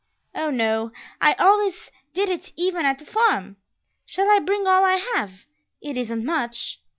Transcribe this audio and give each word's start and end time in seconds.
"Oh, 0.33 0.49
no; 0.49 0.91
I 1.21 1.33
always 1.35 1.91
did 2.15 2.27
it 2.27 2.53
even 2.55 2.85
at 2.87 2.97
the 2.97 3.05
farm. 3.05 3.57
Shall 4.03 4.31
I 4.31 4.39
bring 4.39 4.65
all 4.65 4.83
I 4.83 4.95
have? 5.13 5.45
It 5.79 5.95
isn't 5.95 6.25
much." 6.25 6.81